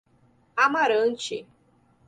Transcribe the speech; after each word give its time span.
Amarante 0.65 1.45